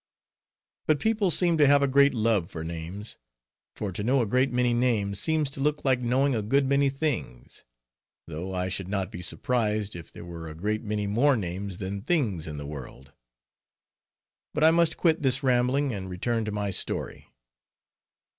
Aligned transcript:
But 0.87 0.99
people 0.99 1.29
seem 1.29 1.59
to 1.59 1.67
have 1.67 1.83
a 1.83 1.87
great 1.87 2.15
love 2.15 2.49
for 2.49 2.63
names; 2.63 3.19
for 3.75 3.91
to 3.91 4.03
know 4.03 4.19
a 4.23 4.25
great 4.25 4.51
many 4.51 4.73
names, 4.73 5.19
seems 5.19 5.51
to 5.51 5.59
look 5.61 5.85
like 5.85 5.99
knowing 5.99 6.33
a 6.33 6.41
good 6.41 6.65
many 6.65 6.89
things; 6.89 7.65
though 8.25 8.51
I 8.51 8.67
should 8.67 8.87
not 8.87 9.11
be 9.11 9.21
surprised, 9.21 9.95
if 9.95 10.11
there 10.11 10.25
were 10.25 10.49
a 10.49 10.55
great 10.55 10.81
many 10.81 11.05
more 11.05 11.35
names 11.35 11.77
than 11.77 12.01
things 12.01 12.47
in 12.47 12.57
the 12.57 12.65
world. 12.65 13.11
But 14.55 14.63
I 14.63 14.71
must 14.71 14.97
quit 14.97 15.21
this 15.21 15.43
rambling, 15.43 15.93
and 15.93 16.09
return 16.09 16.45
to 16.45 16.51
my 16.51 16.71
story. 16.71 17.27